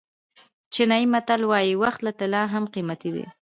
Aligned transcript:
چینایي 0.73 1.05
متل 1.13 1.41
وایي 1.49 1.73
وخت 1.83 1.99
له 2.05 2.11
طلا 2.19 2.43
نه 2.45 2.51
هم 2.53 2.63
قیمتي 2.73 3.09
دی. 3.15 3.25